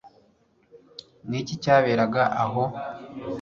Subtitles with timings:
[1.29, 2.63] Ni iki cyaberaga aho